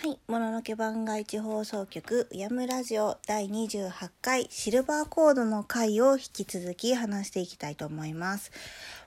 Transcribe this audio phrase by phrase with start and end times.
[0.00, 0.18] はい。
[0.28, 3.90] もののけ番外地放送局、うやむラジオ第28
[4.22, 8.52] 回シルバーコードの回を引き続き話していきたいと思います。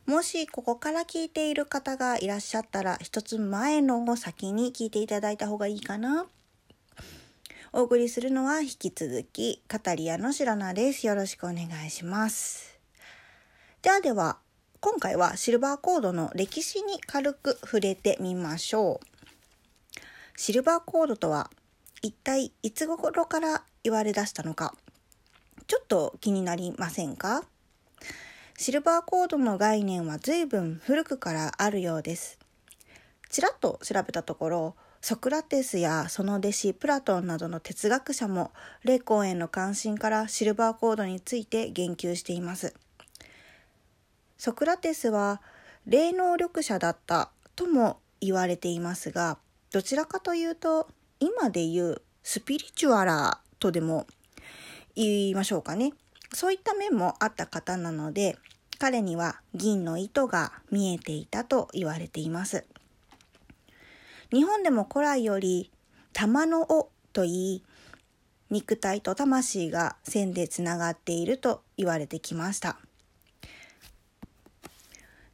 [0.06, 6.26] もしここから聞いている方がいらっしゃったら、一つ前のを先に聞いていただいた方がいいかな。
[7.72, 11.08] お送りするのは引き続き、カタリアの白菜です。
[11.08, 12.78] よろしくお願いします。
[13.82, 14.40] ではでは、
[14.82, 19.11] 今回はシルバーコードの歴史に軽く触れてみましょう。
[20.44, 21.52] シルバーコードとは
[22.02, 24.74] 一体いつ頃から言われ出したのか？
[25.68, 27.44] ちょっと気になりませんか？
[28.58, 32.40] シルバーコードの概念は随分古くからあるようです。
[33.30, 38.52] ちらっと調べたところソクラテスやその弟子プラトンなどの哲学者も
[38.84, 42.74] 霊魂への関心からシルバーコードについて言及しています。
[44.40, 45.40] ソクラテスは
[45.86, 49.38] 霊能力者だったとも言われていますが
[49.72, 54.06] どちらかというと今で言うスピリチュアラーとでも
[54.96, 55.94] 言いましょうかね。
[56.34, 58.38] そういった面もあった方なので
[58.80, 62.66] 彼には銀の糸が見えていたと言われています。
[64.32, 65.72] 日本でも古来より
[66.14, 67.64] 玉の尾と言い
[68.50, 72.78] 肉体と魂が線でつながっていると言われてきました。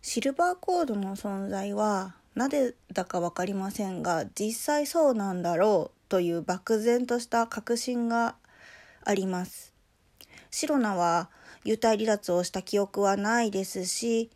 [0.01, 8.35] シルバーコードの存在はなぜだか分かりませんが実際そうなんだろうという漠然とした確信が
[9.03, 9.73] あります。
[10.51, 11.31] シロナは
[11.65, 14.29] 幽体離脱をした記憶はないですし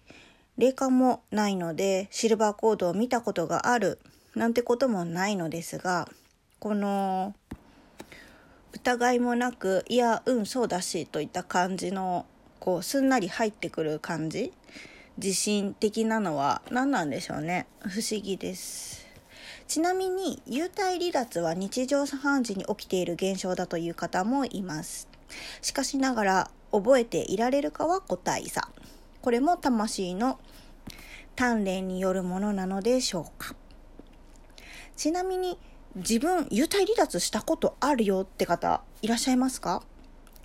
[0.58, 4.00] 霊感もないのでシルバーコードを見たことがある
[4.36, 6.10] なんてこともないのですが
[6.60, 7.36] この
[8.74, 12.26] 疑いもなくいやうんそうだしといった感じの
[12.60, 14.52] こうすんなり入ってくる感じ
[15.18, 17.68] 自信的なのは何なんでしょうね。
[17.82, 19.06] 不思議です。
[19.68, 25.08] ちなみに幽体離脱は日常茶飯事に起きている現象だという方もいます。
[25.62, 28.70] しかしながら覚えていられるかは個体差。
[29.22, 30.40] これも魂の
[31.36, 33.56] 鍛錬によるものなのでしょうか。
[34.98, 35.58] ちなみに
[35.96, 39.84] 自分幽体離脱したことあるよって方いらっしゃいますか？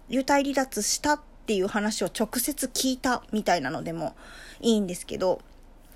[0.08, 4.16] 幽体離脱したっていう話を直接聞いたみたいなのでも
[4.60, 5.40] いいんですけど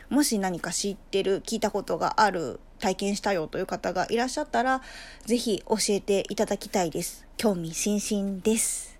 [0.08, 4.80] もし何か知ってる聞いたことがある体験したよという方がいらっしゃったら
[5.26, 7.26] 是非教えていただきたいです。
[7.36, 8.96] 興味津々です。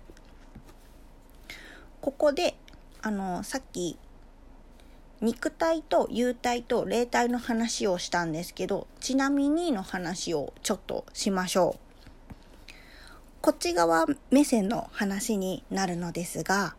[2.01, 2.55] ここで
[3.01, 3.97] あのさっき
[5.21, 11.90] 肉体と幽体と霊体の話をしたんですけどちなみにの話をちょっとしましょう。
[13.41, 16.75] こっち側目線の話になるのですが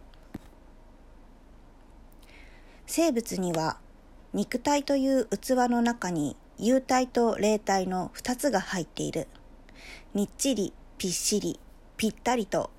[2.87, 3.79] 生物には
[4.33, 9.27] 肉体という器の中に幽体と霊体の2つが入っている。
[10.15, 11.59] みっちりぴっしり
[11.97, 12.71] ぴったりと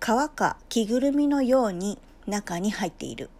[0.00, 0.04] 皮
[0.36, 3.30] か着ぐるみのように中に入っている。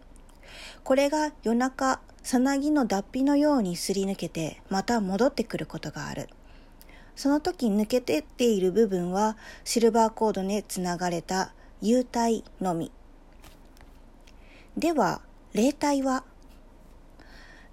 [0.83, 6.27] これが夜中さなぎの脱皮のようにすり抜けてまた戻ってくることがある。
[7.15, 12.91] その時抜けてっている部分はシルバーコードにつながれた幽体のみ。
[14.77, 15.21] では
[15.53, 16.23] 霊体は？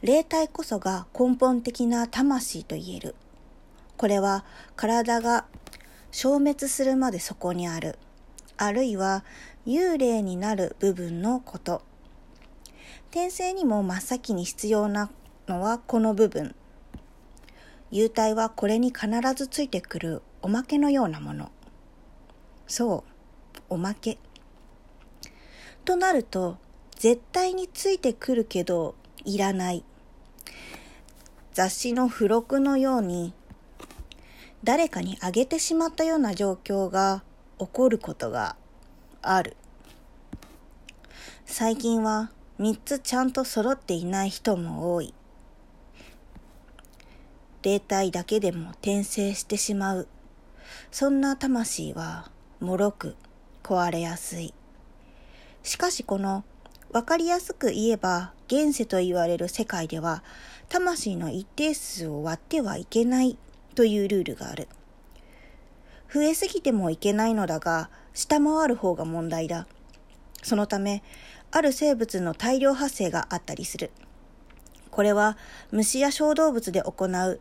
[0.03, 3.15] 霊体こそが根本的な魂と言える。
[3.97, 4.45] これは
[4.77, 5.45] 体が
[6.11, 7.99] 消滅するまでそこにある。
[8.57, 9.25] あるいは
[9.67, 11.83] 幽霊になる部分のこと。
[13.11, 15.11] 転生にも真っ先に必要な
[15.49, 16.55] のはこの部分。
[17.93, 20.23] 幽体はこれに必ずついてくる。
[20.41, 21.53] おまけのようなもの。
[22.67, 23.61] そう。
[23.69, 24.17] おまけ。
[25.85, 26.57] となると
[26.97, 28.95] 絶対についてくるけど
[29.27, 29.85] いらない。
[31.53, 33.35] 雑誌の付録のように
[34.65, 37.23] 誰かにあげてしまったような状況が
[37.59, 38.57] 起こることが
[39.21, 39.55] ある。
[41.45, 45.13] 最近は3つちゃんと揃っていない人も多い。
[47.63, 50.09] 霊体だけでも転生してしまう。
[50.91, 52.31] そんな魂は
[52.61, 53.17] 脆く
[53.63, 54.53] 壊れやすい。
[55.63, 56.45] しかしこの
[56.91, 60.25] 分かりやすく言えば現世と言われる世界では
[60.69, 63.39] 魂の一定数を割ってはいけない
[63.75, 64.69] というルールがある。
[66.13, 69.69] 増えすぎてもいけないのだが下回る方が問題だ。
[70.43, 71.03] そのため
[71.53, 73.93] ある生物の大量発生があったりする。
[74.91, 75.39] これは
[75.71, 77.41] 虫や小動物で行う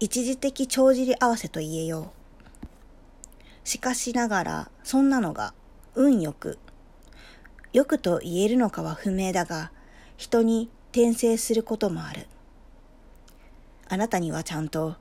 [0.00, 2.12] 一時的帳尻合わせと言えよ
[3.64, 3.68] う。
[3.68, 5.54] しかしながらそんなのが
[5.94, 6.58] 運よく。
[7.72, 9.72] よくと言えるのかは不明だが
[10.16, 12.26] 人に転生することもある。
[13.88, 14.96] あなたにはちゃんと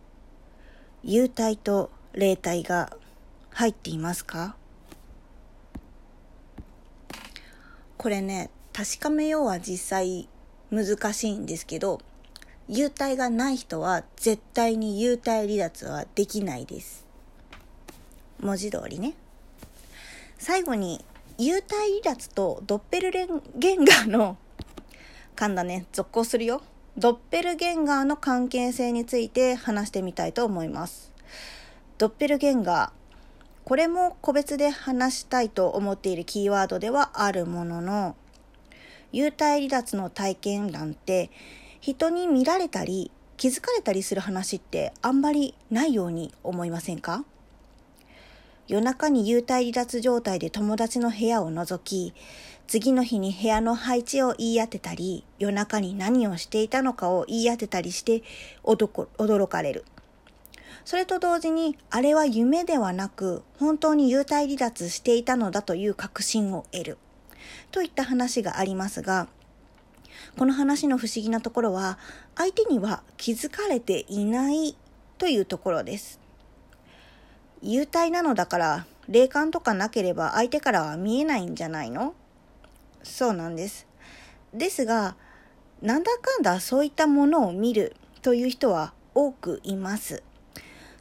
[1.06, 2.98] 幽体と霊体が
[3.52, 4.56] 入っていますか？
[7.98, 10.28] これね確かめようは実際
[10.72, 12.02] 難しいんですけど
[12.70, 17.06] 幽体がない人は絶対に幽体離脱はできないです。
[18.40, 19.14] 文字通りね。
[20.38, 21.04] 最後に
[21.38, 23.26] 幽体離脱とドッペルゲ
[23.76, 24.38] ンガーの
[25.36, 25.86] 噛んだね。
[25.94, 26.62] 続行するよ。
[26.98, 31.14] ドッペルゲンガーの関係性について話してみたいと思います。
[31.98, 32.98] ドッペルゲンガー
[33.68, 38.16] これも個別で話したいと思っているキーワードではあるものの
[39.12, 41.32] 幽体離脱の体験談って
[41.88, 47.24] 人に見られたり気づかれたりする話ってあんまりないように思いませんか？
[48.68, 52.14] 夜中に幽体離脱状態で友達の部屋を覗き、
[52.68, 58.22] 次の日に部屋の配置を言い当てたり、夜中に何をしていたのかを言い当てたりして
[58.66, 59.86] 驚かれる。
[60.84, 66.98] それと同時に、あれは夢ではなく、本当に幽体離脱していたのだという確信を得る。
[67.72, 69.30] といった話がありますが、
[70.38, 71.98] この話の不思議なところは、
[72.36, 74.78] 相手には気づかれていない
[75.18, 76.20] というところです。
[77.64, 82.14] 幽体なのだから霊感とかなければ相手からは見えないんじゃないの？
[83.02, 83.88] そうなんです。
[84.54, 85.16] ですが、
[85.82, 90.22] なんだかんだそういったものを見るという人は多くいます。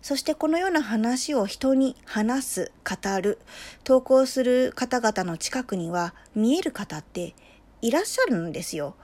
[0.00, 3.38] そしてこのような話を人に話す、語る、
[3.84, 7.34] 投稿する方々の近くには見える方って
[7.82, 8.94] いらっしゃるんですよ。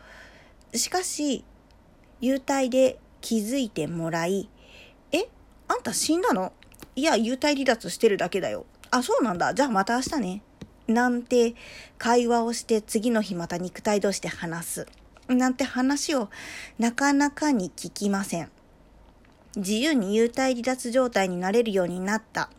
[0.75, 1.45] しかし、
[2.21, 4.49] 幽体で気づいてもらい、
[5.13, 5.29] え
[5.69, 6.53] あんた死んだの
[6.97, 8.67] いや、幽体離脱してるだけだよ。
[8.91, 9.55] あ、そうなんだ。
[9.55, 10.43] じゃあまた明日ね。
[10.87, 11.55] なんて
[11.97, 14.87] 会話をして次の日また肉体同士で話す。
[15.29, 16.29] なんて話を
[16.79, 18.51] なかなかに聞きません。
[19.57, 22.51] 自由に幽体離脱状態になれるようになった。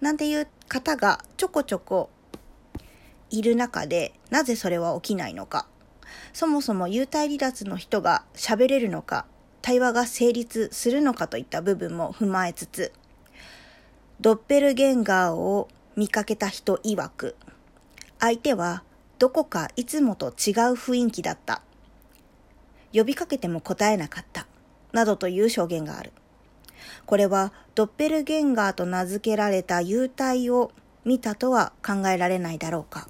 [0.00, 2.10] なんていう方がちょこちょこ
[3.30, 5.66] いる中で、なぜそれは起きないのか。
[6.32, 9.26] そもそも幽体離脱の人が喋れるのか、
[9.62, 12.92] 対話が成立するのかといった部分も踏まえつつ、
[14.20, 17.36] ドッペルゲンガーを見かけた人曰く、
[18.18, 18.82] 相手は
[19.18, 20.32] どこかいつもと違う
[20.74, 21.62] 雰囲気だった。
[22.92, 24.46] 呼びかけても答えなかった。
[24.92, 26.12] などという証言がある。
[27.04, 30.72] これはドッペルゲンガーと名付けられた幽体を
[31.04, 33.08] 見たとは考えられないだろうか。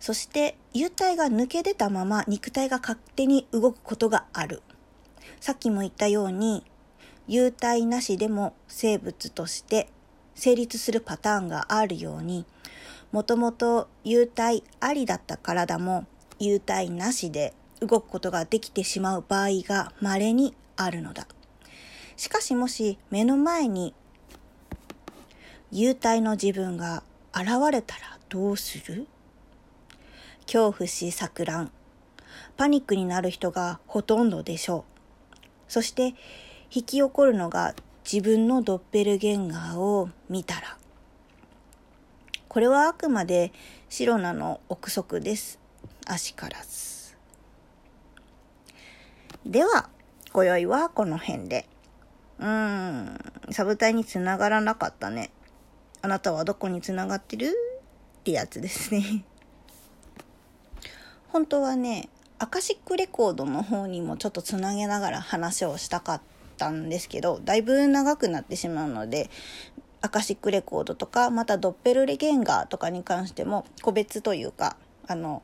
[0.00, 4.62] そして幽体が抜け出たまま肉体が勝手に動くことがある。
[5.40, 6.64] さっきも言ったように
[7.28, 9.88] 幽体なしでも生物として
[10.34, 12.46] 成立するパターンがあるように、
[13.12, 16.06] もともと幽体ありだった体も
[16.40, 21.26] 幽体なしで動くことができてしまう場合が稀にあるのだ。
[22.16, 23.94] しかしもし目の前に
[25.72, 27.02] 幽体の自分が
[27.34, 29.06] 現れたらどうする？
[30.52, 31.70] 恐怖し錯乱。
[32.56, 34.84] パニックになる人がほとんどでしょ
[35.32, 35.40] う。
[35.68, 36.16] そして
[36.72, 37.76] 引き起こるのが
[38.10, 40.76] 自分のドッペルゲンガーを見たら。
[42.48, 43.52] これはあくまで
[43.88, 45.60] シロナの憶測です。
[46.04, 47.14] 足からず。
[49.46, 49.88] では、
[50.32, 51.68] 今宵はこの辺で。
[52.40, 53.18] うーん、
[53.52, 55.30] サブタイにつながらなかったね。
[56.02, 57.54] あなたはどこにつながってる？
[58.18, 59.24] ってやつですね。
[61.32, 62.08] 本当はね、
[62.38, 66.30] アカシックレコードの方にもちょっとつなげながら話をしたかった。
[66.68, 69.30] んですけどだいぶ長くなってしまうので
[70.02, 75.42] アカシックレコードとかまたドッペルレゲンガーとかに関しても個別というかあの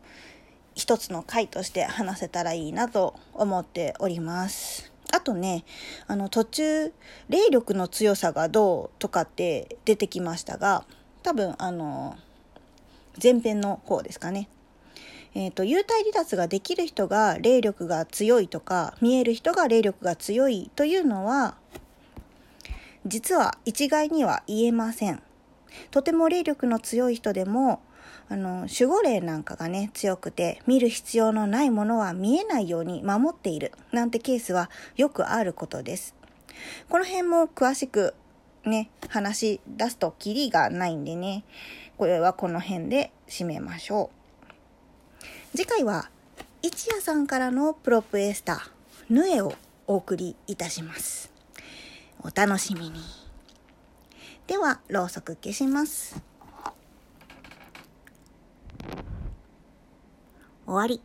[0.74, 4.92] 一つの回として話せたらいいなと思っております。
[5.10, 5.64] あとね、
[6.06, 6.92] あの途中、
[7.30, 10.84] 霊力の強さがどうとかって出てきましたが、
[11.22, 12.18] 多分あの、
[13.22, 14.50] 前編の方ですかね。
[15.36, 21.56] えっ、ー、と、幽体離脱ができる人が霊力が強いとか、見える人が霊力が強いというのは、
[23.04, 25.22] 実は一概には言えません。
[25.90, 27.82] とても霊力の強い人でも、
[28.30, 36.14] あの、守護霊なんかがね、強くて、見る必要のないものは見えないように守っている、なんてケースはよくあることです。
[36.88, 38.14] この辺も詳しく
[38.64, 41.44] ね、話し出すとキリがないんでね、
[41.98, 44.25] これはこの辺で締めましょう。
[45.56, 46.10] 次回は
[46.60, 48.70] 一夜さんからのプロップエスター
[49.08, 49.54] ヌエを
[49.86, 51.32] お送りいたします。
[52.20, 53.00] お楽しみに。
[54.46, 56.22] ではろうそく消します。
[60.66, 61.00] 終わり。